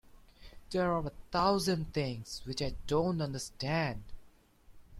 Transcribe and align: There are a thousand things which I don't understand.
There 0.71 0.91
are 0.93 1.05
a 1.05 1.11
thousand 1.31 1.93
things 1.93 2.41
which 2.45 2.59
I 2.63 2.73
don't 2.87 3.21
understand. 3.21 4.01